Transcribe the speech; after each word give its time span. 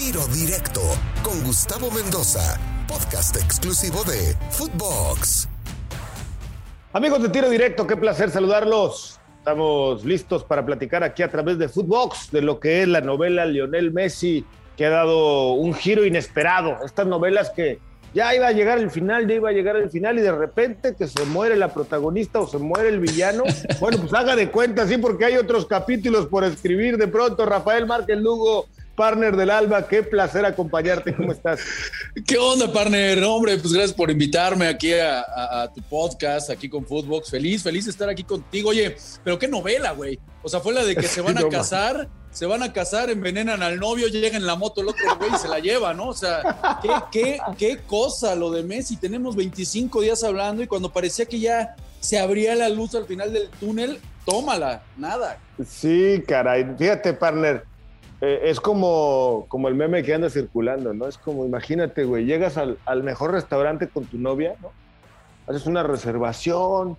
Tiro 0.00 0.26
Directo 0.28 0.80
con 1.22 1.44
Gustavo 1.44 1.90
Mendoza, 1.90 2.58
podcast 2.88 3.36
exclusivo 3.36 4.02
de 4.04 4.34
Footbox. 4.48 5.46
Amigos 6.94 7.22
de 7.22 7.28
Tiro 7.28 7.50
Directo, 7.50 7.86
qué 7.86 7.98
placer 7.98 8.30
saludarlos. 8.30 9.20
Estamos 9.36 10.02
listos 10.06 10.42
para 10.42 10.64
platicar 10.64 11.04
aquí 11.04 11.22
a 11.22 11.30
través 11.30 11.58
de 11.58 11.68
Footbox 11.68 12.30
de 12.30 12.40
lo 12.40 12.58
que 12.58 12.80
es 12.80 12.88
la 12.88 13.02
novela 13.02 13.44
Lionel 13.44 13.92
Messi, 13.92 14.46
que 14.74 14.86
ha 14.86 14.90
dado 14.90 15.52
un 15.52 15.74
giro 15.74 16.06
inesperado. 16.06 16.78
Estas 16.82 17.06
novelas 17.06 17.50
que 17.50 17.78
ya 18.14 18.34
iba 18.34 18.46
a 18.46 18.52
llegar 18.52 18.78
el 18.78 18.90
final, 18.90 19.28
ya 19.28 19.34
iba 19.34 19.50
a 19.50 19.52
llegar 19.52 19.76
el 19.76 19.90
final 19.90 20.18
y 20.18 20.22
de 20.22 20.32
repente 20.32 20.94
que 20.96 21.08
se 21.08 21.26
muere 21.26 21.56
la 21.56 21.74
protagonista 21.74 22.40
o 22.40 22.48
se 22.48 22.56
muere 22.56 22.88
el 22.88 23.00
villano. 23.00 23.44
Bueno, 23.78 23.98
pues 23.98 24.14
haga 24.14 24.34
de 24.34 24.50
cuenta, 24.50 24.86
sí, 24.86 24.96
porque 24.96 25.26
hay 25.26 25.36
otros 25.36 25.66
capítulos 25.66 26.26
por 26.26 26.42
escribir 26.44 26.96
de 26.96 27.06
pronto. 27.06 27.44
Rafael 27.44 27.86
Márquez 27.86 28.18
Lugo, 28.18 28.66
partner 28.94 29.36
del 29.36 29.50
Alba, 29.50 29.86
qué 29.86 30.02
placer 30.02 30.44
acompañarte. 30.44 31.14
¿Cómo 31.14 31.32
estás? 31.32 31.60
¿Qué 32.26 32.36
onda, 32.38 32.72
partner? 32.72 33.22
Hombre, 33.24 33.56
pues 33.58 33.72
gracias 33.72 33.94
por 33.94 34.10
invitarme 34.10 34.66
aquí 34.66 34.92
a, 34.92 35.70
tu 35.74 35.82
podcast, 35.82 36.50
aquí 36.50 36.68
con 36.68 36.84
Footbox. 36.84 37.30
Feliz, 37.30 37.62
feliz 37.62 37.84
de 37.86 37.90
estar 37.90 38.08
aquí 38.08 38.24
contigo. 38.24 38.70
Oye, 38.70 38.96
pero 39.24 39.38
qué 39.38 39.48
novela, 39.48 39.92
güey. 39.92 40.18
O 40.42 40.48
sea, 40.48 40.60
fue 40.60 40.72
la 40.74 40.84
de 40.84 40.96
que 40.96 41.02
se 41.08 41.20
van 41.20 41.38
a 41.38 41.48
casar 41.48 42.08
se 42.30 42.46
van 42.46 42.62
a 42.62 42.72
casar, 42.72 43.10
envenenan 43.10 43.62
al 43.62 43.78
novio, 43.78 44.06
llega 44.06 44.36
en 44.36 44.46
la 44.46 44.54
moto 44.54 44.80
el 44.80 44.88
otro 44.88 45.04
güey 45.18 45.30
y 45.34 45.38
se 45.38 45.48
la 45.48 45.58
lleva, 45.58 45.94
¿no? 45.94 46.08
O 46.08 46.14
sea, 46.14 46.78
¿qué, 46.80 46.88
qué, 47.10 47.38
qué 47.58 47.78
cosa 47.78 48.34
lo 48.36 48.50
de 48.52 48.62
Messi. 48.62 48.96
Tenemos 48.96 49.34
25 49.34 50.00
días 50.00 50.22
hablando 50.22 50.62
y 50.62 50.68
cuando 50.68 50.92
parecía 50.92 51.26
que 51.26 51.40
ya 51.40 51.74
se 51.98 52.18
abría 52.18 52.54
la 52.54 52.68
luz 52.68 52.94
al 52.94 53.06
final 53.06 53.32
del 53.32 53.48
túnel, 53.50 54.00
tómala, 54.24 54.82
nada. 54.96 55.38
Sí, 55.66 56.22
caray. 56.26 56.66
Fíjate, 56.78 57.12
partner, 57.14 57.64
eh, 58.20 58.40
es 58.44 58.60
como, 58.60 59.46
como 59.48 59.68
el 59.68 59.74
meme 59.74 60.02
que 60.02 60.14
anda 60.14 60.30
circulando, 60.30 60.92
¿no? 60.94 61.06
Es 61.06 61.18
como, 61.18 61.44
imagínate, 61.44 62.04
güey, 62.04 62.24
llegas 62.24 62.56
al, 62.56 62.78
al 62.86 63.02
mejor 63.02 63.32
restaurante 63.32 63.88
con 63.88 64.04
tu 64.04 64.18
novia, 64.18 64.56
¿no? 64.60 64.70
Haces 65.46 65.66
una 65.66 65.82
reservación, 65.82 66.96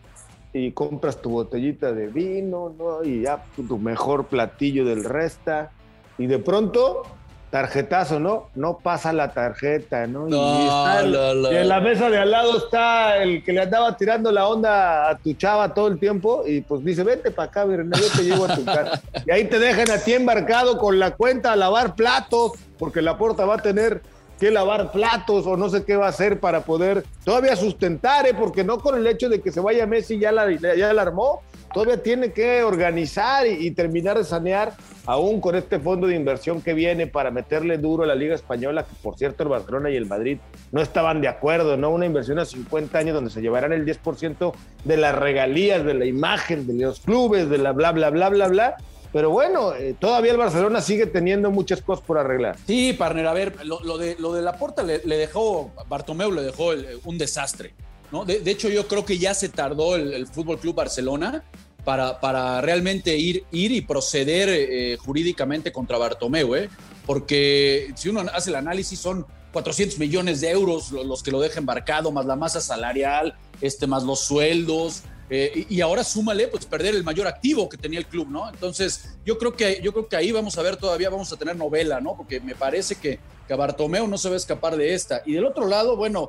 y 0.54 0.72
compras 0.72 1.22
tu 1.22 1.30
botellita 1.30 1.94
de 1.94 2.08
vino, 2.08 2.73
¿no? 2.78 3.04
Y 3.04 3.22
ya 3.22 3.44
tu 3.56 3.78
mejor 3.78 4.26
platillo 4.26 4.86
del 4.86 5.04
resta. 5.04 5.72
Y 6.18 6.28
de 6.28 6.40
pronto, 6.40 7.04
tarjetazo, 7.52 8.20
¿no? 8.20 8.50
No 8.56 8.80
pasa 8.80 9.12
la 9.12 9.34
tarjeta, 9.34 10.08
¿no? 10.08 10.28
y, 10.28 10.34
en 10.34 11.68
la 11.68 11.82
mesa 11.82 12.10
de 12.10 12.18
al 12.18 12.32
lado 12.32 12.58
está 12.58 13.22
el 13.22 13.44
que 13.44 13.52
le 13.52 13.62
andaba 13.62 13.96
tirando 13.98 14.32
la 14.32 14.48
onda 14.48 15.10
a 15.10 15.18
tu 15.18 15.34
chava 15.34 15.74
todo 15.74 15.90
el 15.90 16.00
tiempo 16.00 16.44
y 16.48 16.62
pues 16.62 16.84
dice, 16.84 17.04
vente 17.04 17.30
para 17.30 17.50
acá, 17.50 17.66
Virgen, 17.66 17.92
yo 17.92 18.08
te 18.16 18.24
llevo 18.24 18.46
a 18.46 18.56
tu 18.56 18.64
casa. 18.64 19.02
y 19.26 19.32
ahí 19.32 19.44
te 19.44 19.60
dejan 19.60 19.92
a 19.92 19.98
ti 19.98 20.14
embarcado 20.14 20.78
con 20.78 20.98
la 20.98 21.12
cuenta 21.12 21.52
a 21.52 21.56
lavar 21.58 21.94
platos, 21.96 22.54
porque 22.80 23.02
la 23.02 23.18
puerta 23.18 23.46
va 23.46 23.56
a 23.56 23.62
tener 23.62 24.02
que 24.42 24.50
lavar 24.50 24.92
platos 24.92 25.45
o 25.45 25.56
no 25.56 25.70
sé 25.70 25.84
qué 25.86 25.95
va 25.95 26.08
a 26.08 26.09
hacer 26.09 26.39
para 26.39 26.61
poder 26.61 27.03
todavía 27.23 27.56
sustentar, 27.56 28.25
¿eh? 28.25 28.34
porque 28.34 28.64
no 28.64 28.80
con 28.80 28.97
el 28.97 29.06
hecho 29.06 29.30
de 29.30 29.39
que 29.39 29.52
se 29.52 29.59
vaya 29.59 29.86
Messi 29.86 30.17
ya 30.17 30.31
la, 30.31 30.52
ya 30.52 30.92
la 30.94 31.03
armó, 31.03 31.44
todavía 31.72 32.02
tiene 32.02 32.31
que 32.31 32.64
organizar 32.64 33.45
y, 33.45 33.69
terminar 33.69 34.17
de 34.17 34.23
sanear, 34.23 34.73
aún 35.06 35.42
con 35.42 35.53
este 35.53 35.78
fondo 35.78 36.08
de 36.08 36.16
inversión 36.16 36.59
que 36.59 36.73
viene 36.73 37.06
para 37.06 37.30
meterle 37.30 37.78
duro 37.78 38.02
a 38.02 38.08
la 38.08 38.16
Liga 38.16 38.34
Española, 38.34 38.84
que 38.84 38.95
por 39.03 39.16
cierto 39.16 39.44
el 39.44 39.50
Barcelona 39.50 39.92
y 39.92 39.95
el 39.95 40.08
Madrid 40.08 40.39
no 40.72 40.81
estaban 40.81 41.22
de 41.22 41.28
acuerdo, 41.28 41.78
¿no? 41.78 41.92
Una 41.92 42.08
inversión 42.08 42.39
a 42.39 42.45
50 42.45 42.97
años 42.97 43.14
donde 43.14 43.30
se 43.30 43.44
llevarán 43.44 43.73
el 43.73 43.86
10% 43.86 44.53
de 44.86 44.97
las 44.97 45.14
regalías, 45.14 45.86
de 45.86 45.94
la 45.94 46.06
imagen, 46.06 46.66
de 46.66 46.84
los 46.84 47.02
clubes, 47.02 47.47
de 47.47 47.59
la 47.59 47.73
bla, 47.73 47.92
bla, 47.92 48.09
bla, 48.09 48.30
bla, 48.30 48.47
bla 48.47 48.78
pero 49.12 49.30
bueno, 49.30 49.73
eh, 49.73 49.95
todavía 50.00 50.31
el 50.31 50.38
Barcelona 50.38 50.81
sigue 50.81 51.06
teniendo 51.06 51.52
muchas 51.52 51.81
cosas 51.81 52.06
por 52.06 52.17
arreglar. 52.17 52.58
Sí, 52.66 52.94
partner, 52.94 53.28
a 53.28 53.34
ver, 53.34 53.66
lo, 53.66 53.98
de, 53.98 54.16
lo 54.20 54.34
de 54.34 54.42
la 54.42 54.58
porta 54.58 54.84
le, 54.84 55.00
dejó, 55.00 55.72
Bartomeu 55.88 56.31
le 56.31 56.44
dejó 56.44 56.72
un 57.03 57.18
desastre. 57.18 57.73
¿no? 58.12 58.26
De, 58.26 58.42
hecho, 58.45 58.70
yo 58.70 58.88
creo 58.88 59.06
que 59.06 59.18
ya 59.18 59.34
se 59.34 59.50
tardó 59.50 59.96
el, 59.96 60.28
Fútbol 60.28 60.59
Club 60.59 60.75
Barcelona 60.75 61.44
para, 61.84 62.19
para, 62.19 62.62
realmente 62.62 63.18
ir, 63.18 63.44
ir 63.52 63.72
y 63.72 63.81
proceder 63.81 64.50
eh, 64.50 64.97
jurídicamente 64.97 65.72
contra 65.72 65.97
Bartomeu, 65.97 66.56
¿eh? 66.56 66.69
porque 67.06 67.91
si 67.96 68.09
uno 68.09 68.22
hace 68.34 68.52
el 68.52 68.56
análisis 68.56 69.00
son 69.00 69.25
400 69.52 70.00
millones 70.00 70.41
de 70.41 70.52
euros 70.52 70.91
los 70.91 71.24
que 71.24 71.31
lo 71.31 71.41
deja 71.41 71.59
embarcado, 71.59 72.12
más 72.12 72.25
la 72.25 72.36
masa 72.36 72.62
salarial, 72.62 73.36
este, 73.59 73.88
más 73.88 74.03
los 74.03 74.22
sueldos, 74.22 75.03
eh, 75.34 75.66
y 75.69 75.80
ahora 75.80 76.03
súmale, 76.03 76.50
pues 76.50 76.66
perder 76.66 76.94
el 76.94 77.06
mayor 77.06 77.25
activo 77.25 77.69
que 77.69 77.78
tenía 77.78 78.00
el 78.00 78.06
club, 78.06 78.28
¿no? 78.30 78.50
Entonces, 78.50 79.16
yo 79.25 79.38
creo 79.38 79.56
que, 79.56 79.80
yo 79.81 79.94
creo 79.94 80.09
que 80.09 80.18
ahí 80.18 80.34
vamos 80.34 80.58
a 80.58 80.62
ver 80.62 80.75
todavía, 80.75 81.09
vamos 81.09 81.31
a 81.31 81.38
tener 81.38 81.56
novela, 81.56 82.02
¿no? 82.02 82.18
Porque 82.18 82.42
me 82.42 82.53
parece 82.53 82.96
que, 82.96 83.18
que 83.47 83.56
Bartomeu 83.56 84.06
no 84.09 84.18
se 84.18 84.28
va 84.28 84.34
a 84.34 84.38
escapar 84.38 84.75
de 84.75 84.94
esta. 84.94 85.22
Y 85.25 85.31
del 85.31 85.46
otro 85.46 85.68
lado, 85.68 85.96
bueno, 85.96 86.28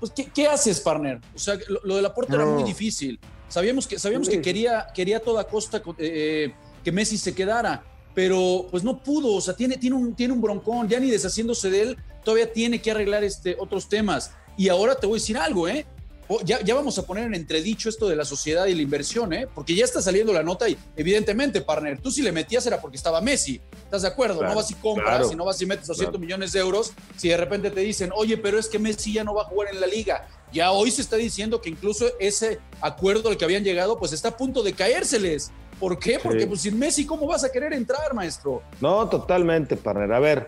pues, 0.00 0.10
¿qué, 0.34 0.46
haces, 0.46 0.80
partner? 0.80 1.20
O 1.34 1.38
sea, 1.38 1.58
lo, 1.82 1.96
de 1.96 2.00
la 2.00 2.14
puerta 2.14 2.36
era 2.36 2.46
muy 2.46 2.62
difícil. 2.62 3.20
Sabíamos 3.46 3.86
que, 3.86 3.98
sabíamos 3.98 4.30
que 4.30 4.40
quería, 4.40 4.86
quería 4.94 5.18
a 5.18 5.20
toda 5.20 5.44
costa 5.44 5.82
eh, 5.98 6.54
que 6.82 6.92
Messi 6.92 7.18
se 7.18 7.34
quedara, 7.34 7.84
pero 8.14 8.68
pues 8.70 8.82
no 8.82 9.02
pudo, 9.02 9.34
o 9.34 9.40
sea, 9.42 9.54
tiene, 9.54 9.76
tiene, 9.76 9.96
un, 9.96 10.14
tiene 10.14 10.32
un 10.32 10.40
broncón, 10.40 10.88
ya 10.88 10.98
ni 10.98 11.10
deshaciéndose 11.10 11.68
de 11.68 11.82
él, 11.82 11.98
todavía 12.24 12.50
tiene 12.50 12.80
que 12.80 12.90
arreglar 12.90 13.22
este, 13.22 13.54
otros 13.58 13.86
temas. 13.86 14.32
Y 14.56 14.70
ahora 14.70 14.94
te 14.94 15.06
voy 15.06 15.18
a 15.18 15.20
decir 15.20 15.36
algo, 15.36 15.68
¿eh? 15.68 15.84
Oh, 16.28 16.40
ya, 16.42 16.58
vamos 16.74 16.98
a 16.98 17.02
poner 17.02 17.24
en 17.24 17.34
entredicho 17.34 17.88
esto 17.88 18.08
de 18.08 18.16
la 18.16 18.24
sociedad 18.24 18.66
y 18.66 18.74
la 18.74 18.82
inversión, 18.82 19.32
¿eh? 19.32 19.46
Porque 19.54 19.74
ya 19.74 19.84
está 19.84 20.00
saliendo 20.00 20.32
la 20.32 20.42
nota 20.42 20.68
y 20.68 20.76
evidentemente, 20.96 21.60
partner, 21.60 22.00
tú 22.00 22.10
si 22.10 22.22
le 22.22 22.32
metías 22.32 22.66
era 22.66 22.80
porque 22.80 22.96
estaba 22.96 23.20
Messi. 23.20 23.60
¿Estás 23.84 24.02
de 24.02 24.08
acuerdo? 24.08 24.42
no 24.42 24.54
vas 24.54 24.70
y 24.70 24.74
compras, 24.74 25.28
si 25.28 25.36
no 25.36 25.44
vas 25.44 25.60
y 25.60 25.66
metes 25.66 25.86
200 25.86 26.18
millones 26.18 26.52
de 26.52 26.60
euros, 26.60 26.92
si 27.16 27.28
de 27.28 27.36
repente 27.36 27.70
te 27.70 27.80
dicen, 27.80 28.10
oye, 28.14 28.38
pero 28.38 28.58
es 28.58 28.68
que 28.68 28.78
Messi 28.78 29.12
ya 29.12 29.24
no 29.24 29.34
va 29.34 29.42
a 29.42 29.44
jugar 29.44 29.68
en 29.72 29.80
la 29.80 29.86
liga. 29.86 30.26
Ya 30.52 30.70
hoy 30.70 30.90
se 30.90 31.02
está 31.02 31.16
diciendo 31.16 31.60
que 31.60 31.68
incluso 31.68 32.06
ese 32.18 32.60
acuerdo 32.80 33.28
al 33.28 33.36
que 33.36 33.44
habían 33.44 33.64
llegado, 33.64 33.98
pues 33.98 34.12
está 34.12 34.28
a 34.28 34.36
punto 34.36 34.62
de 34.62 34.72
caérseles. 34.72 35.50
¿Por 35.78 35.98
qué? 35.98 36.18
Porque 36.22 36.46
pues 36.46 36.62
sin 36.62 36.78
Messi, 36.78 37.04
¿cómo 37.04 37.26
vas 37.26 37.44
a 37.44 37.50
querer 37.50 37.72
entrar, 37.72 38.14
maestro? 38.14 38.62
No, 38.80 39.08
totalmente, 39.08 39.76
partner. 39.76 40.12
A 40.12 40.20
ver, 40.20 40.46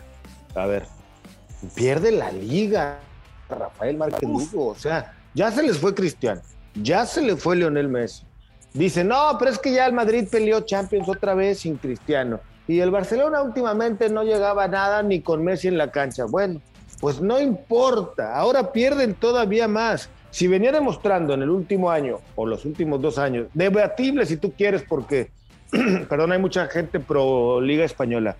a 0.54 0.66
ver. 0.66 0.86
Pierde 1.74 2.12
la 2.12 2.30
liga, 2.30 3.00
Rafael 3.48 3.96
Márquez 3.96 4.28
Lugo. 4.28 4.68
O 4.68 4.74
sea, 4.74 5.16
ya 5.36 5.50
se 5.50 5.62
les 5.62 5.76
fue 5.76 5.94
Cristiano, 5.94 6.40
ya 6.82 7.04
se 7.04 7.20
le 7.20 7.36
fue 7.36 7.56
Lionel 7.56 7.88
Messi. 7.88 8.24
Dice, 8.72 9.04
no, 9.04 9.36
pero 9.38 9.50
es 9.50 9.58
que 9.58 9.70
ya 9.70 9.84
el 9.84 9.92
Madrid 9.92 10.26
peleó 10.30 10.62
Champions 10.62 11.10
otra 11.10 11.34
vez 11.34 11.58
sin 11.58 11.76
Cristiano. 11.76 12.40
Y 12.66 12.80
el 12.80 12.90
Barcelona 12.90 13.42
últimamente 13.42 14.08
no 14.08 14.24
llegaba 14.24 14.64
a 14.64 14.68
nada 14.68 15.02
ni 15.02 15.20
con 15.20 15.44
Messi 15.44 15.68
en 15.68 15.76
la 15.76 15.90
cancha. 15.90 16.24
Bueno, 16.24 16.62
pues 17.02 17.20
no 17.20 17.38
importa, 17.38 18.34
ahora 18.34 18.72
pierden 18.72 19.12
todavía 19.12 19.68
más. 19.68 20.08
Si 20.30 20.48
venía 20.48 20.72
demostrando 20.72 21.34
en 21.34 21.42
el 21.42 21.50
último 21.50 21.90
año 21.90 22.20
o 22.34 22.46
los 22.46 22.64
últimos 22.64 23.02
dos 23.02 23.18
años, 23.18 23.48
debatible 23.52 24.24
si 24.24 24.38
tú 24.38 24.52
quieres, 24.52 24.84
porque, 24.88 25.30
perdón, 26.08 26.32
hay 26.32 26.38
mucha 26.38 26.66
gente 26.68 26.98
pro 26.98 27.60
Liga 27.60 27.84
Española, 27.84 28.36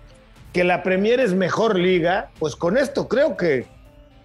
que 0.51 0.63
la 0.63 0.81
Premier 0.81 1.19
es 1.19 1.35
mejor 1.35 1.77
liga, 1.77 2.31
pues 2.39 2.55
con 2.55 2.75
esto 2.75 3.07
creo 3.07 3.37
que 3.37 3.67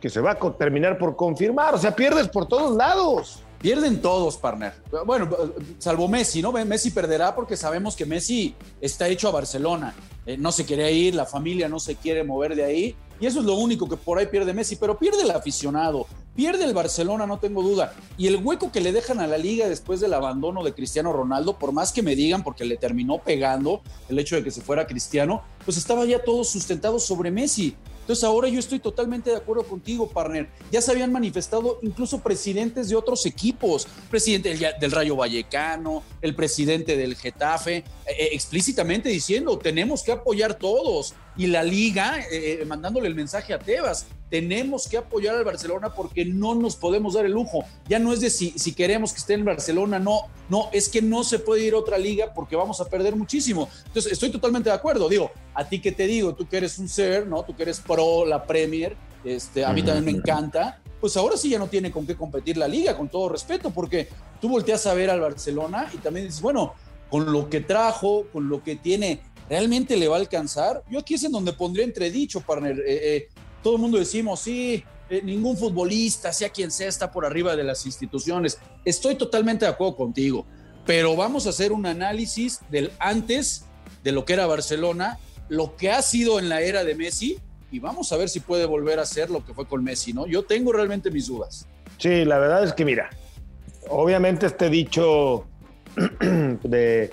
que 0.03 0.11
se 0.11 0.21
va 0.21 0.33
a 0.33 0.53
terminar 0.59 0.99
por 0.99 1.15
confirmar. 1.15 1.77
O 1.77 1.79
sea, 1.79 1.95
pierdes 1.95 2.29
por 2.29 2.47
todos 2.47 2.77
lados. 2.77 3.41
Pierden 3.61 4.03
todos, 4.03 4.37
partner. 4.37 4.73
Bueno, 5.07 5.31
salvo 5.79 6.09
Messi, 6.09 6.43
¿no? 6.43 6.51
Messi 6.51 6.91
perderá 6.91 7.33
porque 7.33 7.57
sabemos 7.57 7.95
que 7.95 8.05
Messi 8.05 8.57
está 8.81 9.07
hecho 9.07 9.29
a 9.29 9.31
Barcelona. 9.31 9.95
Eh, 10.27 10.37
no 10.37 10.51
se 10.51 10.65
quiere 10.65 10.91
ir, 10.91 11.15
la 11.15 11.25
familia 11.25 11.69
no 11.69 11.79
se 11.79 11.95
quiere 11.95 12.25
mover 12.25 12.57
de 12.57 12.65
ahí. 12.65 12.97
Y 13.21 13.27
eso 13.27 13.39
es 13.39 13.47
lo 13.47 13.55
único 13.55 13.89
que 13.89 13.97
por 13.97 14.19
ahí 14.19 14.27
pierde 14.27 14.53
Messi. 14.53 14.75
Pero 14.75 14.99
pierde 14.99 15.23
el 15.23 15.31
aficionado, 15.31 16.09
pierde 16.35 16.65
el 16.65 16.75
Barcelona, 16.75 17.25
no 17.25 17.39
tengo 17.39 17.62
duda. 17.62 17.95
Y 18.19 18.27
el 18.27 18.45
hueco 18.45 18.73
que 18.73 18.81
le 18.81 18.91
dejan 18.91 19.21
a 19.21 19.29
la 19.29 19.39
liga 19.39 19.69
después 19.69 20.01
del 20.01 20.15
abandono 20.15 20.65
de 20.65 20.75
Cristiano 20.75 21.12
Ronaldo, 21.12 21.57
por 21.57 21.71
más 21.71 21.93
que 21.93 22.03
me 22.03 22.17
digan, 22.17 22.43
porque 22.43 22.65
le 22.65 22.77
terminó 22.77 23.19
pegando 23.19 23.83
el 24.09 24.19
hecho 24.19 24.35
de 24.35 24.43
que 24.43 24.51
se 24.51 24.62
fuera 24.62 24.89
Cristiano, 24.89 25.43
pues 25.65 25.77
estaba 25.77 26.05
ya 26.05 26.25
todo 26.25 26.43
sustentado 26.43 26.99
sobre 26.99 27.31
Messi. 27.31 27.76
Entonces 28.02 28.25
ahora 28.25 28.49
yo 28.49 28.58
estoy 28.58 28.81
totalmente 28.81 29.31
de 29.31 29.37
acuerdo 29.37 29.62
contigo, 29.62 30.08
partner. 30.08 30.49
Ya 30.72 30.82
se 30.82 30.90
habían 30.90 31.12
manifestado 31.12 31.78
incluso 31.82 32.19
presidentes 32.20 32.88
de 32.88 32.96
otros 32.96 33.25
equipos, 33.26 33.87
presidente 34.10 34.54
del, 34.81 34.90
Rayo 34.90 35.16
Vallecano, 35.16 36.02
el 36.20 36.34
presidente 36.34 36.96
del 36.96 37.14
Getafe, 37.14 37.76
eh, 37.76 37.84
eh, 38.06 38.28
explícitamente 38.32 39.08
diciendo, 39.08 39.56
tenemos 39.56 40.02
que 40.02 40.12
apoyar 40.12 40.54
todos. 40.54 41.14
Y 41.37 41.46
la 41.46 41.62
liga 41.62 42.20
eh, 42.31 42.62
mandándole 42.67 43.08
el 43.08 43.14
mensaje 43.14 43.55
a 43.55 43.58
Tebas, 43.58 44.06
tenemos 44.32 44.88
que 44.88 44.96
apoyar 44.96 45.37
al 45.37 45.44
Barcelona 45.44 45.94
porque 45.94 46.25
no 46.25 46.55
nos 46.55 46.76
podemos 46.76 47.14
dar 47.14 47.26
el 47.26 47.32
lujo. 47.32 47.64
Ya 47.87 47.99
no 47.99 48.14
es 48.14 48.20
de 48.20 48.31
si, 48.31 48.50
si 48.58 48.73
queremos 48.73 49.12
que 49.12 49.19
esté 49.19 49.34
en 49.34 49.44
Barcelona, 49.44 49.99
no, 49.99 50.23
no, 50.49 50.70
es 50.73 50.88
que 50.88 51.02
no 51.02 51.23
se 51.23 51.38
puede 51.38 51.64
ir 51.64 51.75
a 51.75 51.79
otra 51.79 51.99
liga 51.99 52.32
porque 52.34 52.56
vamos 52.56 52.81
a 52.81 52.87
perder 52.87 53.14
muchísimo. 53.14 53.69
Entonces, 53.87 54.12
estoy 54.12 54.31
totalmente 54.31 54.70
de 54.70 54.75
acuerdo. 54.75 55.08
Digo, 55.08 55.31
a 55.55 55.69
ti 55.69 55.81
que 55.81 55.93
te 55.93 56.06
digo, 56.06 56.34
tú 56.34 56.49
que 56.49 56.56
eres 56.56 56.79
un 56.79 56.88
ser, 56.88 57.26
¿no? 57.26 57.43
Tú 57.43 57.55
que 57.55 57.64
eres 57.64 57.81
pro 57.81 58.25
la 58.25 58.43
Premier, 58.43 58.96
este, 59.23 59.64
a 59.64 59.73
mí 59.75 59.82
también 59.82 60.05
me 60.06 60.19
encanta. 60.19 60.81
Pues 60.99 61.14
ahora 61.19 61.37
sí 61.37 61.50
ya 61.50 61.58
no 61.58 61.67
tiene 61.67 61.90
con 61.90 62.06
qué 62.06 62.17
competir 62.17 62.56
la 62.56 62.69
liga, 62.69 62.96
con 62.96 63.11
todo 63.11 63.28
respeto, 63.28 63.70
porque 63.70 64.08
tú 64.40 64.49
volteas 64.49 64.87
a 64.87 64.94
ver 64.94 65.11
al 65.11 65.20
Barcelona 65.20 65.90
y 65.93 65.99
también 65.99 66.26
dices, 66.26 66.40
bueno, 66.40 66.75
con 67.11 67.31
lo 67.31 67.50
que 67.50 67.61
trajo, 67.61 68.25
con 68.32 68.49
lo 68.49 68.62
que 68.62 68.76
tiene, 68.76 69.20
¿realmente 69.52 69.99
le 69.99 70.08
va 70.08 70.16
a 70.16 70.20
alcanzar? 70.20 70.82
Yo 70.90 71.00
aquí 71.00 71.12
es 71.12 71.25
en 71.25 71.32
donde 71.32 71.52
pondría 71.52 71.84
entredicho, 71.84 72.40
partner. 72.40 72.78
Eh, 72.87 73.16
eh, 73.16 73.28
todo 73.62 73.76
el 73.76 73.82
mundo 73.82 73.99
decimos, 73.99 74.40
sí, 74.40 74.82
eh, 75.10 75.20
ningún 75.22 75.58
futbolista, 75.58 76.32
sea 76.32 76.49
quien 76.49 76.70
sea, 76.70 76.88
está 76.88 77.12
por 77.12 77.26
arriba 77.26 77.54
de 77.54 77.62
las 77.62 77.84
instituciones. 77.84 78.58
Estoy 78.82 79.14
totalmente 79.14 79.66
de 79.66 79.70
acuerdo 79.70 79.94
contigo, 79.94 80.46
pero 80.87 81.14
vamos 81.16 81.46
a 81.46 81.50
hacer 81.50 81.70
un 81.70 81.84
análisis 81.84 82.60
del 82.70 82.93
antes 82.99 83.66
de 84.02 84.12
lo 84.12 84.25
que 84.25 84.32
era 84.32 84.46
Barcelona, 84.46 85.19
lo 85.50 85.76
que 85.76 85.90
ha 85.90 86.00
sido 86.00 86.38
en 86.38 86.49
la 86.49 86.62
era 86.62 86.82
de 86.82 86.94
Messi, 86.94 87.38
y 87.70 87.78
vamos 87.78 88.10
a 88.10 88.16
ver 88.16 88.31
si 88.31 88.40
puede 88.40 88.64
volver 88.64 89.00
a 89.00 89.04
ser 89.04 89.28
lo 89.28 89.44
que 89.44 89.52
fue 89.52 89.66
con 89.66 89.84
Messi, 89.84 90.14
¿no? 90.14 90.26
Yo 90.26 90.44
tengo 90.44 90.72
realmente 90.72 91.10
mis 91.10 91.26
dudas. 91.26 91.69
Sí, 91.99 92.25
la 92.25 92.38
verdad 92.38 92.64
es 92.64 92.72
que 92.72 92.87
mira, 92.87 93.10
obviamente 93.90 94.46
este 94.46 94.70
dicho 94.70 95.44
de 96.62 97.10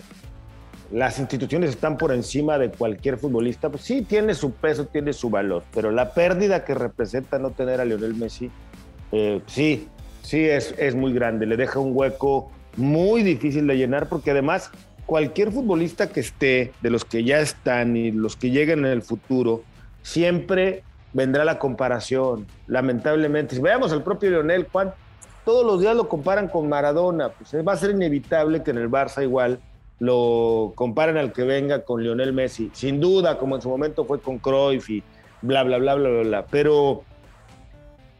las 0.91 1.19
instituciones 1.19 1.71
están 1.71 1.97
por 1.97 2.11
encima 2.11 2.57
de 2.57 2.69
cualquier 2.69 3.17
futbolista, 3.17 3.69
pues 3.69 3.83
sí 3.83 4.01
tiene 4.01 4.33
su 4.33 4.51
peso, 4.51 4.85
tiene 4.85 5.13
su 5.13 5.29
valor, 5.29 5.63
pero 5.73 5.91
la 5.91 6.13
pérdida 6.13 6.65
que 6.65 6.73
representa 6.73 7.37
no 7.37 7.51
tener 7.51 7.79
a 7.79 7.85
Lionel 7.85 8.15
Messi, 8.15 8.49
eh, 9.11 9.41
sí, 9.45 9.87
sí 10.23 10.45
es, 10.45 10.73
es 10.77 10.95
muy 10.95 11.13
grande, 11.13 11.45
le 11.45 11.57
deja 11.57 11.79
un 11.79 11.91
hueco 11.95 12.51
muy 12.75 13.23
difícil 13.23 13.67
de 13.67 13.77
llenar 13.77 14.09
porque 14.09 14.31
además 14.31 14.71
cualquier 15.05 15.51
futbolista 15.51 16.09
que 16.09 16.19
esté, 16.19 16.71
de 16.81 16.89
los 16.89 17.05
que 17.05 17.23
ya 17.23 17.39
están 17.39 17.95
y 17.95 18.11
los 18.11 18.35
que 18.35 18.51
lleguen 18.51 18.79
en 18.79 18.91
el 18.91 19.01
futuro, 19.01 19.63
siempre 20.01 20.83
vendrá 21.13 21.43
la 21.45 21.57
comparación, 21.57 22.45
lamentablemente. 22.67 23.55
Si 23.55 23.61
veamos 23.61 23.91
al 23.91 24.03
propio 24.03 24.29
Lionel, 24.29 24.67
Juan, 24.71 24.93
todos 25.45 25.65
los 25.65 25.81
días 25.81 25.95
lo 25.95 26.07
comparan 26.07 26.47
con 26.47 26.69
Maradona, 26.69 27.29
pues 27.29 27.55
va 27.67 27.73
a 27.73 27.77
ser 27.77 27.91
inevitable 27.91 28.61
que 28.61 28.71
en 28.71 28.77
el 28.77 28.89
Barça 28.89 29.23
igual 29.23 29.59
lo 29.99 30.71
comparen 30.75 31.17
al 31.17 31.33
que 31.33 31.43
venga 31.43 31.83
con 31.83 32.01
Lionel 32.01 32.33
Messi, 32.33 32.71
sin 32.73 32.99
duda, 32.99 33.37
como 33.37 33.55
en 33.55 33.61
su 33.61 33.69
momento 33.69 34.05
fue 34.05 34.21
con 34.21 34.39
Cruyff 34.39 34.89
y 34.89 35.03
bla, 35.41 35.63
bla, 35.63 35.77
bla, 35.77 35.95
bla, 35.95 36.09
bla, 36.09 36.21
bla. 36.21 36.45
Pero 36.49 37.03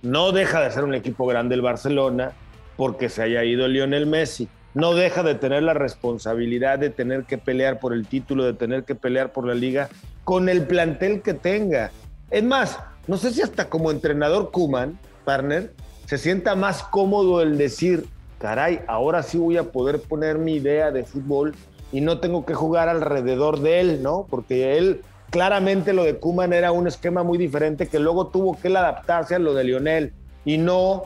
no 0.02 0.32
deja 0.32 0.62
de 0.62 0.72
ser 0.72 0.84
un 0.84 0.94
equipo 0.94 1.26
grande 1.26 1.56
el 1.56 1.62
Barcelona 1.62 2.34
porque 2.78 3.10
se 3.10 3.24
haya 3.24 3.44
ido 3.44 3.68
Lionel 3.68 4.06
Messi. 4.06 4.48
No 4.74 4.94
deja 4.94 5.24
de 5.24 5.36
tener 5.36 5.64
la 5.64 5.74
responsabilidad 5.74 6.80
de 6.80 6.90
tener 6.90 7.24
que 7.24 7.38
pelear 7.38 7.80
por 7.80 7.94
el 7.94 8.08
título, 8.08 8.46
de 8.46 8.54
tener 8.54 8.84
que 8.84 8.96
pelear 8.96 9.32
por 9.32 9.48
la 9.48 9.56
liga 9.56 9.90
con 10.24 10.48
el 10.48 10.64
plantel 10.64 11.22
que 11.22 11.34
tenga. 11.34 11.92
Es 12.30 12.44
más, 12.44 12.78
no 13.08 13.18
sé 13.18 13.34
si 13.34 13.42
hasta 13.42 13.70
como 13.70 13.90
entrenador 13.90 14.52
Kuman, 14.52 15.00
partner, 15.26 15.74
se 16.06 16.18
sienta 16.18 16.56
más 16.56 16.84
cómodo 16.84 17.42
el 17.42 17.58
decir, 17.58 18.06
caray, 18.38 18.82
ahora 18.88 19.24
sí 19.24 19.38
voy 19.38 19.58
a 19.58 19.64
poder 19.64 20.00
poner 20.02 20.38
mi 20.38 20.56
idea 20.56 20.92
de 20.92 21.04
fútbol 21.04 21.56
y 21.92 22.02
no 22.02 22.20
tengo 22.20 22.46
que 22.46 22.54
jugar 22.54 22.90
alrededor 22.90 23.60
de 23.60 23.80
él, 23.80 24.04
¿no? 24.04 24.26
Porque 24.30 24.78
él 24.78 25.02
claramente 25.30 25.94
lo 25.94 26.04
de 26.04 26.18
Kuman 26.18 26.54
era 26.54 26.72
un 26.72 26.88
esquema 26.88 27.24
muy 27.24 27.38
diferente 27.38 27.88
que 27.88 28.00
luego 28.00 28.28
tuvo 28.28 28.60
que 28.60 28.68
adaptarse 28.70 29.36
a 29.36 29.40
lo 29.40 29.54
de 29.54 29.64
Lionel 29.64 30.14
y 30.46 30.58
no 30.58 31.04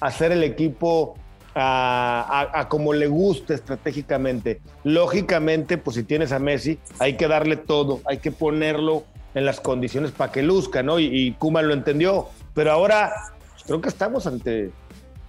hacer 0.00 0.32
el 0.32 0.42
equipo 0.44 1.14
a, 1.54 2.66
como 2.68 2.92
le 2.92 3.06
guste 3.06 3.54
estratégicamente. 3.54 4.60
Lógicamente, 4.84 5.78
pues 5.78 5.96
si 5.96 6.02
tienes 6.02 6.32
a 6.32 6.38
Messi, 6.38 6.78
hay 6.98 7.14
que 7.14 7.28
darle 7.28 7.56
todo, 7.56 8.00
hay 8.04 8.18
que 8.18 8.30
ponerlo 8.30 9.04
en 9.34 9.46
las 9.46 9.60
condiciones 9.60 10.10
para 10.10 10.32
que 10.32 10.42
luzca, 10.42 10.82
¿no? 10.82 10.98
Y, 10.98 11.06
y 11.06 11.32
Kuman 11.32 11.66
lo 11.66 11.74
entendió. 11.74 12.28
Pero 12.52 12.72
ahora 12.72 13.12
pues, 13.52 13.64
creo 13.64 13.80
que 13.80 13.88
estamos 13.88 14.26
ante 14.26 14.70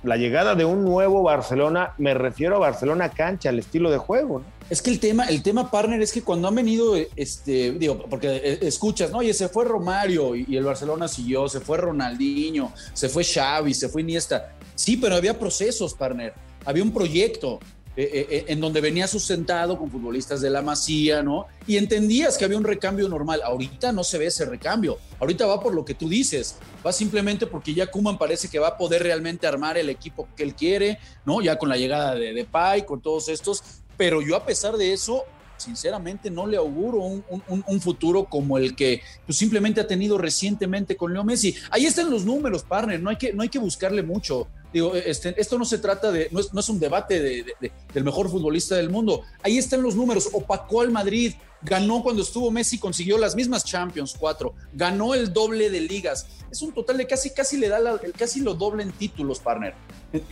la 0.07 0.18
llegada 0.18 0.56
de 0.56 0.65
un 0.65 0.83
nuevo 0.83 1.21
Barcelona, 1.21 1.94
me 1.98 2.13
refiero 2.13 2.56
a 2.56 2.59
Barcelona 2.59 3.09
cancha, 3.09 3.50
al 3.50 3.59
estilo 3.59 3.92
de 3.92 3.98
juego. 3.98 4.39
¿no? 4.39 4.45
Es 4.69 4.81
que 4.81 4.89
el 4.89 5.00
tema, 5.00 5.25
el 5.25 5.44
tema 5.44 5.71
partner 5.71 6.01
es 6.01 6.12
que 6.12 6.24
cuando 6.24 6.48
han 6.48 6.56
venido, 6.56 6.95
este, 7.15 7.71
digo, 7.71 8.06
porque 8.09 8.36
eh, 8.36 8.59
escuchas, 8.63 9.12
¿no? 9.12 9.19
Oye, 9.19 9.33
se 9.33 9.48
fue 9.48 9.63
Romario 9.63 10.36
y, 10.36 10.57
el 10.57 10.63
Barcelona 10.63 11.07
siguió, 11.07 11.48
se 11.48 11.62
fue 11.62 11.77
Ronaldinho, 11.77 12.74
se 12.94 13.07
fue 13.07 13.24
Xavi, 13.24 13.74
se 13.74 13.88
fue 13.88 14.01
Iniesta. 14.01 14.54
Sí, 14.75 14.98
pero 14.98 15.15
había 15.15 15.39
procesos, 15.39 15.94
partner. 15.94 16.33
Había 16.65 16.83
un 16.83 16.92
proyecto. 16.92 17.60
Eh, 18.00 18.28
eh, 18.30 18.46
en 18.50 18.62
donde 18.62 18.80
venía 18.80 19.08
sustentado 19.08 19.76
con 19.76 19.90
futbolistas 19.90 20.40
de 20.40 20.52
la 20.52 20.62
Masía, 20.62 21.24
¿no? 21.24 21.48
Y 21.66 21.78
entendías 21.78 22.38
que 22.38 22.46
había 22.46 22.60
un 22.60 22.64
recambio 22.64 23.10
normal. 23.10 23.42
Ahorita 23.44 23.92
no 23.92 24.04
se 24.04 24.20
ve 24.20 24.28
ese 24.28 24.46
recambio. 24.46 25.00
Ahorita 25.20 25.48
va 25.48 25.60
por 25.60 25.74
lo 25.74 25.84
que 25.84 25.96
tú 25.96 26.08
dices. 26.08 26.58
Va 26.86 26.94
simplemente 26.94 27.48
porque 27.48 27.74
ya 27.74 27.88
Kuman 27.88 28.20
parece 28.20 28.50
que 28.50 28.60
va 28.60 28.68
a 28.68 28.78
poder 28.78 29.02
realmente 29.02 29.48
armar 29.48 29.80
el 29.80 29.90
equipo 29.90 30.28
que 30.36 30.44
él 30.44 30.54
quiere, 30.54 31.00
¿no? 31.26 31.42
Ya 31.42 31.58
con 31.58 31.70
la 31.70 31.78
llegada 31.78 32.14
de 32.14 32.34
Depay, 32.34 32.86
con 32.86 33.02
todos 33.02 33.30
estos. 33.30 33.64
Pero 33.98 34.22
yo 34.22 34.36
a 34.36 34.46
pesar 34.46 34.78
de 34.78 34.94
eso, 34.94 35.26
sinceramente 35.58 36.30
no 36.30 36.46
le 36.46 36.58
auguro 36.58 37.00
un, 37.00 37.82
futuro 37.82 38.26
como 38.26 38.58
el 38.60 38.76
que 38.76 39.02
pues, 39.26 39.38
simplemente 39.38 39.82
ha 39.82 39.88
tenido 39.88 40.20
recientemente 40.20 40.96
con 40.96 41.14
Leo 41.14 41.24
Messi. 41.24 41.56
Ahí 41.72 41.86
están 41.86 42.10
los 42.12 42.26
números, 42.26 42.64
partner, 42.64 43.02
no 43.02 43.10
hay 43.10 43.18
que, 43.18 43.34
no 43.34 43.42
hay 43.42 43.50
que 43.50 43.60
buscarle 43.60 44.04
mucho. 44.04 44.48
Digo, 44.74 44.96
este, 44.96 45.40
esto 45.40 45.58
no 45.58 45.66
se 45.66 45.78
trata 45.78 46.12
de, 46.12 46.30
no 46.31 46.60
es, 46.60 46.69
un 46.69 46.80
debate 46.80 47.46
del 47.94 48.04
mejor 48.04 48.30
futbolista 48.30 48.75
del 48.75 48.90
mundo. 48.90 49.24
Ahí 49.42 49.58
están 49.58 49.81
los 49.81 49.96
números. 49.96 50.30
Opacó 50.34 50.81
al 50.81 50.92
Madrid, 50.92 51.34
ganó 51.62 52.04
cuando 52.04 52.22
estuvo 52.22 52.52
Messi, 52.52 52.78
consiguió 52.78 53.18
las 53.18 53.36
mismas 53.36 53.64
Champions, 53.64 54.16
cuatro, 54.18 54.54
ganó 54.74 55.14
el 55.14 55.31
doble 55.31 55.69
de 55.69 55.81
ligas. 55.81 56.28
Es 56.52 56.62
un 56.62 56.74
total 56.74 56.98
de 56.98 57.08
casi, 57.08 57.31
casi 57.31 57.58
le 57.58 57.69
da 57.69 57.80
casi 58.18 58.42
lo 58.42 58.54
doble 58.54 58.84
en 58.84 58.92
títulos, 58.92 59.40
partner. 59.40 59.74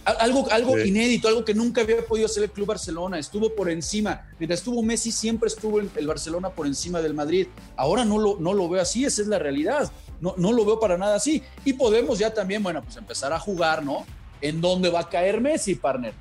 Algo, 0.04 0.50
algo 0.52 0.80
inédito, 0.80 1.28
algo 1.28 1.44
que 1.44 1.54
nunca 1.54 1.81
había 1.81 2.06
podido 2.06 2.26
hacer 2.26 2.44
el 2.44 2.52
Club 2.52 2.68
Barcelona. 2.68 3.18
Estuvo 3.18 3.56
por 3.56 3.70
encima. 3.70 4.30
Mientras 4.38 4.60
estuvo 4.60 4.84
Messi, 4.84 5.12
siempre 5.12 5.48
estuvo 5.48 5.80
el 5.80 6.08
Barcelona 6.08 6.50
por 6.50 6.68
encima 6.68 7.02
del 7.02 7.14
Madrid. 7.14 7.48
Ahora 7.76 8.04
no 8.04 8.18
lo, 8.18 8.38
no 8.40 8.54
lo 8.54 8.70
veo 8.70 8.81
así, 8.81 9.06
esa 9.06 9.22
es 9.22 9.28
la 9.28 9.40
realidad. 9.40 9.92
No, 10.22 10.34
no 10.38 10.54
lo 10.54 10.66
veo 10.66 10.80
para 10.80 10.98
nada 10.98 11.16
así. 11.16 11.42
Y 11.64 11.74
podemos 11.74 12.20
ya 12.20 12.34
también, 12.34 12.64
bueno, 12.64 12.81
pues 12.84 12.96
empezar 12.98 13.34
a 13.34 13.40
jugar, 13.40 13.84
¿no? 13.84 14.06
En 14.42 14.62
dónde 14.62 14.90
va 14.90 15.02
a 15.02 15.10
caer 15.10 15.42
Messi, 15.42 15.76
partner. 15.76 16.14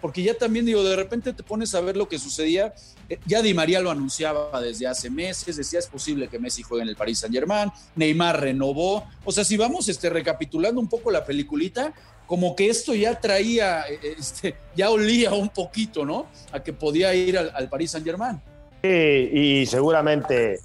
Porque 0.00 0.22
ya 0.22 0.34
también 0.34 0.64
digo, 0.64 0.82
de 0.82 0.96
repente 0.96 1.32
te 1.32 1.42
pones 1.42 1.74
a 1.74 1.80
ver 1.80 1.96
lo 1.96 2.08
que 2.08 2.18
sucedía. 2.18 2.72
Eh, 3.08 3.18
ya 3.26 3.42
Di 3.42 3.52
María 3.52 3.80
lo 3.80 3.90
anunciaba 3.90 4.60
desde 4.60 4.86
hace 4.86 5.10
meses, 5.10 5.56
decía 5.56 5.78
es 5.78 5.86
posible 5.86 6.28
que 6.28 6.38
Messi 6.38 6.62
juegue 6.62 6.82
en 6.82 6.88
el 6.88 6.96
Paris 6.96 7.18
Saint 7.18 7.34
Germain, 7.34 7.70
Neymar 7.94 8.40
renovó. 8.40 9.04
O 9.24 9.32
sea, 9.32 9.44
si 9.44 9.56
vamos 9.56 9.88
este, 9.88 10.08
recapitulando 10.08 10.80
un 10.80 10.88
poco 10.88 11.10
la 11.10 11.24
peliculita, 11.24 11.92
como 12.26 12.56
que 12.56 12.70
esto 12.70 12.94
ya 12.94 13.20
traía, 13.20 13.82
eh, 13.82 13.98
eh, 14.02 14.14
este, 14.18 14.56
ya 14.74 14.88
olía 14.90 15.32
un 15.34 15.50
poquito, 15.50 16.06
¿no? 16.06 16.26
A 16.52 16.62
que 16.62 16.72
podía 16.72 17.14
ir 17.14 17.36
al, 17.36 17.52
al 17.54 17.68
Paris 17.68 17.90
Saint 17.90 18.06
Germain. 18.06 18.40
Sí, 18.82 18.88
y 18.88 19.66
seguramente 19.66 20.60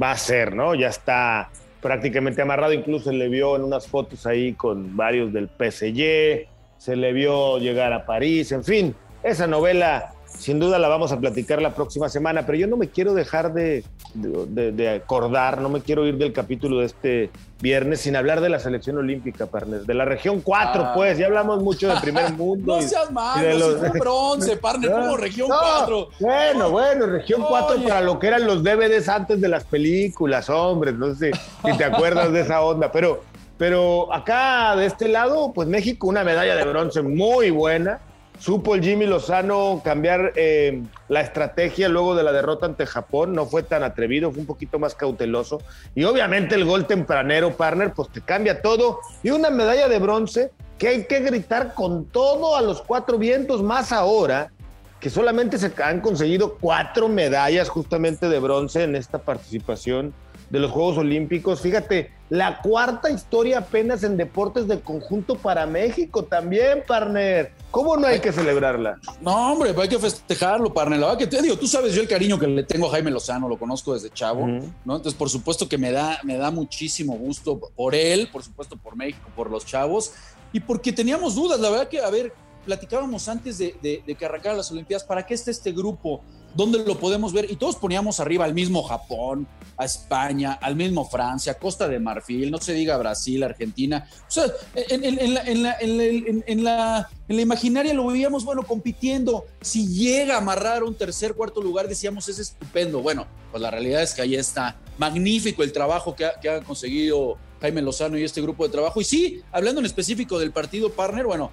va 0.00 0.12
a 0.12 0.16
ser, 0.16 0.54
¿no? 0.54 0.74
Ya 0.74 0.88
está 0.88 1.50
prácticamente 1.82 2.40
amarrado, 2.40 2.72
incluso 2.72 3.10
se 3.10 3.16
le 3.16 3.28
vio 3.28 3.56
en 3.56 3.64
unas 3.64 3.88
fotos 3.88 4.24
ahí 4.24 4.54
con 4.54 4.96
varios 4.96 5.32
del 5.32 5.48
PSG, 5.48 6.48
se 6.78 6.96
le 6.96 7.12
vio 7.12 7.58
llegar 7.58 7.92
a 7.92 8.06
París, 8.06 8.52
en 8.52 8.64
fin, 8.64 8.94
esa 9.22 9.46
novela 9.46 10.14
sin 10.38 10.58
duda 10.58 10.78
la 10.78 10.88
vamos 10.88 11.12
a 11.12 11.20
platicar 11.20 11.62
la 11.62 11.74
próxima 11.74 12.08
semana, 12.08 12.44
pero 12.44 12.58
yo 12.58 12.66
no 12.66 12.76
me 12.76 12.88
quiero 12.88 13.14
dejar 13.14 13.52
de, 13.52 13.84
de, 14.14 14.88
acordar, 14.90 15.60
no 15.60 15.68
me 15.68 15.80
quiero 15.80 16.06
ir 16.06 16.16
del 16.16 16.32
capítulo 16.32 16.80
de 16.80 16.86
este 16.86 17.30
viernes 17.60 18.00
sin 18.00 18.16
hablar 18.16 18.40
de 18.40 18.48
la 18.48 18.58
selección 18.58 18.98
olímpica, 18.98 19.46
partner, 19.46 19.82
de 19.82 19.94
la 19.94 20.04
región 20.04 20.40
4, 20.40 20.82
ah. 20.82 20.92
pues, 20.94 21.18
ya 21.18 21.26
hablamos 21.26 21.62
mucho 21.62 21.88
del 21.88 22.00
primer 22.00 22.32
mundo. 22.36 22.76
no 22.76 22.82
seas 22.82 23.10
malo, 23.12 23.58
los... 23.58 23.80
si 23.80 23.98
bronce, 23.98 24.56
partner, 24.56 24.90
como 25.00 25.16
región 25.16 25.48
4. 25.48 26.08
Bueno, 26.18 26.70
bueno, 26.70 27.06
región 27.06 27.44
4 27.48 27.82
para 27.82 28.00
lo 28.00 28.18
que 28.18 28.26
eran 28.26 28.46
los 28.46 28.62
DVDs 28.62 29.08
antes 29.08 29.40
de 29.40 29.48
las 29.48 29.64
películas, 29.64 30.50
hombre, 30.50 30.92
no 30.92 31.14
sé 31.14 31.30
si 31.64 31.76
te 31.76 31.84
acuerdas 31.84 32.32
de 32.32 32.40
esa 32.40 32.62
onda, 32.62 32.90
pero, 32.90 33.22
pero 33.58 34.12
acá 34.12 34.74
de 34.76 34.86
este 34.86 35.08
lado, 35.08 35.52
pues 35.54 35.68
México, 35.68 36.08
una 36.08 36.24
medalla 36.24 36.56
de 36.56 36.64
bronce 36.64 37.02
muy 37.02 37.50
buena 37.50 38.00
Supo 38.42 38.74
el 38.74 38.82
Jimmy 38.82 39.06
Lozano 39.06 39.82
cambiar 39.84 40.32
eh, 40.34 40.82
la 41.08 41.20
estrategia 41.20 41.88
luego 41.88 42.16
de 42.16 42.24
la 42.24 42.32
derrota 42.32 42.66
ante 42.66 42.86
Japón, 42.86 43.34
no 43.34 43.46
fue 43.46 43.62
tan 43.62 43.84
atrevido, 43.84 44.32
fue 44.32 44.40
un 44.40 44.46
poquito 44.46 44.80
más 44.80 44.96
cauteloso. 44.96 45.62
Y 45.94 46.02
obviamente 46.02 46.56
el 46.56 46.64
gol 46.64 46.88
tempranero, 46.88 47.56
partner, 47.56 47.92
pues 47.92 48.08
te 48.08 48.20
cambia 48.20 48.60
todo. 48.60 48.98
Y 49.22 49.30
una 49.30 49.48
medalla 49.50 49.86
de 49.86 50.00
bronce 50.00 50.50
que 50.76 50.88
hay 50.88 51.04
que 51.04 51.20
gritar 51.20 51.74
con 51.74 52.06
todo 52.06 52.56
a 52.56 52.62
los 52.62 52.82
cuatro 52.82 53.16
vientos, 53.16 53.62
más 53.62 53.92
ahora 53.92 54.50
que 54.98 55.08
solamente 55.08 55.56
se 55.56 55.72
han 55.80 56.00
conseguido 56.00 56.58
cuatro 56.60 57.08
medallas 57.08 57.68
justamente 57.68 58.28
de 58.28 58.40
bronce 58.40 58.82
en 58.82 58.96
esta 58.96 59.18
participación 59.18 60.12
de 60.52 60.60
los 60.60 60.70
Juegos 60.70 60.98
Olímpicos. 60.98 61.62
Fíjate, 61.62 62.10
la 62.28 62.60
cuarta 62.60 63.10
historia 63.10 63.60
apenas 63.60 64.02
en 64.04 64.18
deportes 64.18 64.68
de 64.68 64.80
conjunto 64.80 65.34
para 65.36 65.64
México 65.64 66.24
también, 66.24 66.84
partner. 66.86 67.52
¿Cómo 67.70 67.96
no 67.96 68.06
hay 68.06 68.20
que 68.20 68.32
celebrarla? 68.32 69.00
No, 69.22 69.54
hombre, 69.54 69.74
hay 69.74 69.88
que 69.88 69.98
festejarlo, 69.98 70.74
partner. 70.74 71.00
La 71.00 71.06
verdad 71.06 71.20
que 71.20 71.26
te 71.26 71.40
digo, 71.40 71.56
tú 71.56 71.66
sabes 71.66 71.94
yo 71.94 72.02
el 72.02 72.08
cariño 72.08 72.38
que 72.38 72.46
le 72.46 72.64
tengo 72.64 72.88
a 72.88 72.90
Jaime 72.90 73.10
Lozano, 73.10 73.48
lo 73.48 73.58
conozco 73.58 73.94
desde 73.94 74.10
chavo, 74.10 74.46
¿no? 74.46 74.96
Entonces, 74.96 75.14
por 75.14 75.30
supuesto 75.30 75.70
que 75.70 75.78
me 75.78 75.90
da, 75.90 76.20
me 76.22 76.36
da 76.36 76.50
muchísimo 76.50 77.14
gusto 77.14 77.58
por 77.74 77.94
él, 77.94 78.28
por 78.30 78.42
supuesto 78.42 78.76
por 78.76 78.94
México, 78.94 79.30
por 79.34 79.50
los 79.50 79.64
chavos, 79.64 80.12
y 80.52 80.60
porque 80.60 80.92
teníamos 80.92 81.34
dudas, 81.34 81.58
la 81.60 81.70
verdad 81.70 81.88
que, 81.88 81.98
a 81.98 82.10
ver, 82.10 82.30
platicábamos 82.66 83.26
antes 83.26 83.56
de, 83.56 83.74
de 83.80 84.14
que 84.14 84.24
arrancaran 84.26 84.58
las 84.58 84.70
Olimpiadas, 84.70 85.02
¿para 85.02 85.24
qué 85.24 85.32
está 85.32 85.50
este 85.50 85.72
grupo? 85.72 86.20
¿Dónde 86.54 86.84
lo 86.84 86.98
podemos 86.98 87.32
ver? 87.32 87.50
Y 87.50 87.56
todos 87.56 87.76
poníamos 87.76 88.20
arriba 88.20 88.44
al 88.44 88.54
mismo 88.54 88.82
Japón, 88.82 89.46
a 89.76 89.84
España, 89.84 90.52
al 90.52 90.76
mismo 90.76 91.08
Francia, 91.08 91.54
Costa 91.54 91.88
de 91.88 91.98
Marfil, 91.98 92.50
no 92.50 92.58
se 92.58 92.74
diga 92.74 92.96
Brasil, 92.98 93.42
Argentina. 93.42 94.06
O 94.28 94.30
sea, 94.30 94.44
en, 94.74 96.64
la, 96.64 97.08
imaginaria 97.28 97.94
lo 97.94 98.06
veíamos, 98.06 98.44
bueno, 98.44 98.62
compitiendo. 98.64 99.46
Si 99.60 99.86
llega 99.88 100.34
a 100.34 100.38
amarrar 100.38 100.82
un 100.82 100.94
tercer, 100.94 101.34
cuarto 101.34 101.62
lugar, 101.62 101.88
decíamos, 101.88 102.28
es 102.28 102.38
estupendo. 102.38 103.00
Bueno, 103.00 103.26
pues 103.50 103.62
la 103.62 103.70
realidad 103.70 104.02
es 104.02 104.14
que 104.14 104.22
ahí 104.22 104.34
está 104.34 104.76
magnífico 104.98 105.62
el 105.62 105.72
trabajo 105.72 106.14
que 106.14 106.48
ha, 106.48 106.60
conseguido 106.60 107.38
Jaime 107.60 107.80
Lozano 107.80 108.18
y 108.18 108.24
este 108.24 108.42
grupo 108.42 108.64
de 108.64 108.72
trabajo. 108.72 109.00
Y 109.00 109.04
sí, 109.04 109.42
hablando 109.52 109.80
en 109.80 109.86
específico 109.86 110.38
del 110.38 110.52
partido 110.52 110.90
partner, 110.90 111.26
bueno, 111.26 111.50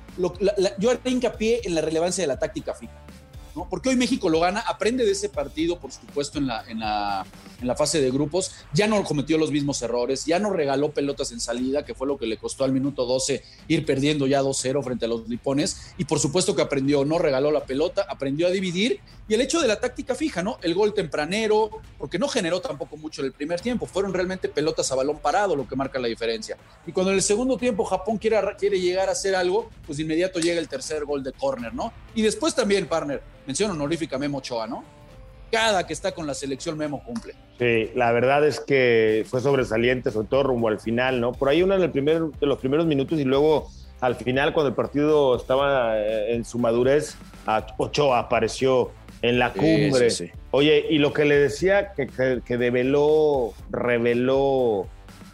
yo 0.77 0.89
haré 0.89 1.00
hincapié 1.06 1.62
en 1.63 1.75
la 1.75 1.82
relevancia 1.82 2.24
de 2.24 2.27
la 2.27 2.38
táctica 2.38 2.74
fija. 2.74 2.94
Porque 3.67 3.89
hoy 3.89 3.95
México 3.95 4.29
lo 4.29 4.39
gana, 4.39 4.59
aprende 4.61 5.05
de 5.05 5.11
ese 5.11 5.29
partido, 5.29 5.79
por 5.79 5.91
supuesto, 5.91 6.37
en 6.37 6.47
la, 6.47 6.63
en 6.67 6.79
la, 6.79 7.75
fase 7.75 8.01
de 8.01 8.11
grupos, 8.11 8.51
ya 8.73 8.87
no 8.87 9.03
cometió 9.03 9.37
los 9.37 9.51
mismos 9.51 9.81
errores, 9.81 10.25
ya 10.25 10.37
no 10.37 10.51
regaló 10.51 10.91
pelotas 10.91 11.31
en 11.31 11.39
salida, 11.39 11.85
que 11.85 11.95
fue 11.95 12.07
lo 12.07 12.17
que 12.17 12.25
le 12.25 12.37
costó 12.37 12.63
al 12.63 12.73
minuto 12.73 13.05
12 13.05 13.43
ir 13.67 13.85
perdiendo 13.85 14.27
ya 14.27 14.41
2-0 14.41 14.83
frente 14.83 15.05
a 15.05 15.07
los 15.07 15.27
Lipones, 15.29 15.93
y 15.97 16.05
por 16.05 16.19
supuesto 16.19 16.55
que 16.55 16.61
aprendió, 16.61 17.05
no 17.05 17.19
regaló 17.19 17.51
la 17.51 17.63
pelota, 17.65 18.05
aprendió 18.09 18.47
a 18.47 18.49
dividir, 18.51 18.99
y 19.27 19.35
el 19.35 19.41
hecho 19.41 19.61
de 19.61 19.67
la 19.67 19.79
táctica 19.79 20.15
fija, 20.15 20.41
¿no? 20.41 20.57
El 20.61 20.73
gol 20.73 20.93
tempranero, 20.93 21.69
porque 21.97 22.17
no 22.17 22.27
generó 22.27 22.59
tampoco 22.61 22.97
mucho 22.97 23.21
en 23.21 23.27
el 23.27 23.33
primer 23.33 23.61
tiempo, 23.61 23.85
fueron 23.85 24.13
realmente 24.13 24.49
pelotas 24.49 24.91
a 24.91 24.95
balón 24.95 25.19
parado 25.19 25.55
lo 25.55 25.67
que 25.67 25.75
marca 25.75 25.99
la 25.99 26.07
diferencia. 26.07 26.57
Y 26.85 26.91
cuando 26.91 27.11
en 27.11 27.17
el 27.17 27.23
segundo 27.23 27.57
tiempo 27.57 27.85
Japón 27.85 28.17
quiere, 28.17 28.37
quiere 28.57 28.79
llegar 28.79 29.07
a 29.07 29.11
hacer 29.11 29.35
algo, 29.35 29.69
pues 29.85 29.97
de 29.97 30.03
inmediato 30.03 30.39
llega 30.39 30.59
el 30.59 30.67
tercer 30.67 31.05
gol 31.05 31.23
de 31.23 31.31
córner, 31.31 31.73
¿no? 31.73 31.93
Y 32.15 32.21
después 32.21 32.55
también, 32.55 32.87
partner, 32.87 33.21
mención 33.45 33.71
honorífica 33.71 34.17
Memo 34.17 34.39
Ochoa, 34.39 34.67
¿no? 34.67 34.83
Cada 35.51 35.85
que 35.87 35.93
está 35.93 36.11
con 36.11 36.27
la 36.27 36.33
selección 36.33 36.77
Memo 36.77 37.03
cumple. 37.03 37.33
Sí, 37.57 37.91
la 37.95 38.11
verdad 38.11 38.45
es 38.45 38.59
que 38.59 39.25
fue 39.27 39.41
sobresaliente, 39.41 40.11
sobre 40.11 40.27
todo 40.27 40.43
rumbo 40.43 40.67
al 40.67 40.79
final, 40.79 41.19
¿no? 41.19 41.31
Por 41.31 41.49
ahí 41.49 41.63
uno 41.63 41.73
el 41.73 41.91
primer, 41.91 42.21
de 42.21 42.45
los 42.45 42.59
primeros 42.59 42.85
minutos 42.85 43.19
y 43.19 43.23
luego 43.23 43.69
al 44.01 44.15
final, 44.15 44.53
cuando 44.53 44.69
el 44.69 44.75
partido 44.75 45.35
estaba 45.35 45.99
eh, 45.99 46.33
en 46.33 46.45
su 46.45 46.57
madurez, 46.57 47.15
Ochoa 47.77 48.19
apareció 48.19 48.91
en 49.21 49.39
la 49.39 49.51
cumbre. 49.51 50.09
Oye, 50.51 50.85
y 50.89 50.99
lo 50.99 51.11
que 51.11 51.25
le 51.25 51.37
decía 51.37 51.91
que, 51.93 52.07
que, 52.07 52.41
que, 52.45 52.57
develó, 52.57 53.53
reveló 53.69 54.87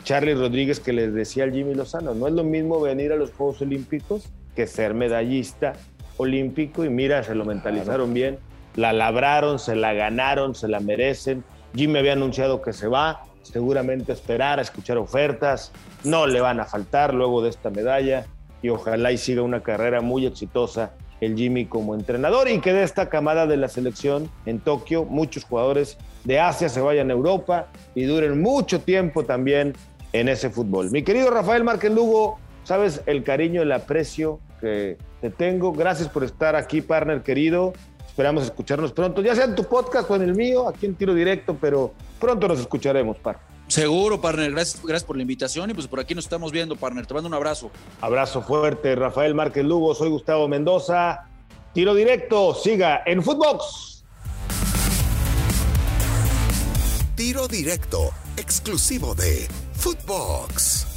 Charlie 0.03 0.33
Rodríguez, 0.33 0.79
que 0.79 0.93
les 0.93 1.13
decía 1.13 1.43
al 1.43 1.51
Jimmy 1.51 1.75
Lozano, 1.75 2.15
no 2.15 2.27
es 2.27 2.33
lo 2.33 2.43
mismo 2.43 2.81
venir 2.81 3.11
a 3.11 3.15
los 3.15 3.31
Juegos 3.31 3.61
Olímpicos 3.61 4.29
que 4.55 4.65
ser 4.65 4.93
medallista 4.93 5.73
olímpico 6.17 6.85
y 6.85 6.89
mira, 6.89 7.23
se 7.23 7.35
lo 7.35 7.45
mentalizaron 7.45 8.13
bien, 8.13 8.39
la 8.75 8.93
labraron, 8.93 9.59
se 9.59 9.75
la 9.75 9.93
ganaron, 9.93 10.55
se 10.55 10.67
la 10.67 10.79
merecen. 10.79 11.43
Jimmy 11.75 11.99
había 11.99 12.13
anunciado 12.13 12.61
que 12.61 12.73
se 12.73 12.87
va, 12.87 13.23
seguramente 13.41 14.13
esperar 14.13 14.59
a 14.59 14.61
escuchar 14.61 14.97
ofertas, 14.97 15.71
no 16.03 16.27
le 16.27 16.41
van 16.41 16.59
a 16.59 16.65
faltar 16.65 17.13
luego 17.13 17.41
de 17.41 17.49
esta 17.49 17.69
medalla 17.69 18.25
y 18.61 18.69
ojalá 18.69 19.11
y 19.11 19.17
siga 19.17 19.41
una 19.41 19.61
carrera 19.61 20.01
muy 20.01 20.25
exitosa 20.25 20.93
el 21.21 21.35
Jimmy 21.35 21.65
como 21.65 21.95
entrenador 21.95 22.49
y 22.49 22.59
que 22.59 22.73
de 22.73 22.83
esta 22.83 23.09
camada 23.09 23.47
de 23.47 23.57
la 23.57 23.69
selección 23.69 24.29
en 24.45 24.59
Tokio 24.59 25.05
muchos 25.05 25.45
jugadores 25.45 25.97
de 26.23 26.39
Asia 26.39 26.69
se 26.69 26.81
vayan 26.81 27.09
a 27.09 27.13
Europa 27.13 27.67
y 27.93 28.03
duren 28.03 28.41
mucho 28.41 28.81
tiempo 28.81 29.23
también 29.23 29.73
en 30.13 30.29
ese 30.29 30.49
fútbol. 30.49 30.91
Mi 30.91 31.03
querido 31.03 31.29
Rafael 31.29 31.63
Márquez 31.63 31.91
Lugo, 31.91 32.39
sabes 32.63 33.01
el 33.05 33.23
cariño, 33.23 33.61
el 33.61 33.71
aprecio 33.71 34.39
que 34.59 34.97
te 35.29 35.35
tengo. 35.35 35.71
Gracias 35.73 36.09
por 36.09 36.23
estar 36.23 36.55
aquí, 36.55 36.81
partner 36.81 37.23
querido. 37.23 37.73
Esperamos 38.07 38.45
escucharnos 38.45 38.93
pronto, 38.93 39.21
ya 39.21 39.35
sea 39.35 39.45
en 39.45 39.55
tu 39.55 39.65
podcast 39.65 40.09
o 40.09 40.15
en 40.15 40.21
el 40.21 40.35
mío, 40.35 40.69
aquí 40.69 40.85
en 40.85 40.95
tiro 40.95 41.13
directo, 41.13 41.57
pero 41.59 41.93
pronto 42.19 42.47
nos 42.47 42.59
escucharemos, 42.59 43.17
par. 43.17 43.39
Seguro, 43.67 44.21
partner. 44.21 44.51
Gracias, 44.51 44.81
gracias 44.81 45.03
por 45.03 45.17
la 45.17 45.23
invitación 45.23 45.69
y 45.71 45.73
pues 45.73 45.87
por 45.87 45.99
aquí 45.99 46.15
nos 46.15 46.25
estamos 46.25 46.51
viendo, 46.51 46.75
partner. 46.75 47.05
Te 47.05 47.13
mando 47.13 47.27
un 47.27 47.33
abrazo. 47.33 47.71
Abrazo 47.99 48.41
fuerte, 48.41 48.95
Rafael 48.95 49.33
Márquez 49.33 49.65
Lugo. 49.65 49.95
Soy 49.95 50.09
Gustavo 50.09 50.47
Mendoza. 50.47 51.27
Tiro 51.73 51.93
directo, 51.93 52.53
siga 52.53 53.01
en 53.05 53.21
Footbox. 53.21 54.05
Tiro 57.15 57.47
directo, 57.47 58.11
exclusivo 58.37 59.15
de 59.15 59.47
Footbox. 59.73 60.94